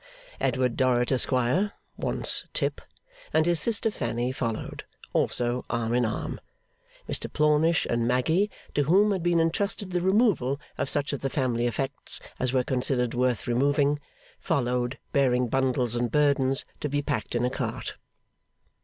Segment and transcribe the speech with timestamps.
[0.39, 2.81] Edward Dorrit, Esquire (once Tip),
[3.31, 6.41] and his sister Fanny followed, also arm in arm;
[7.07, 11.29] Mr Plornish and Maggy, to whom had been entrusted the removal of such of the
[11.29, 13.99] family effects as were considered worth removing,
[14.39, 17.95] followed, bearing bundles and burdens to be packed in a cart.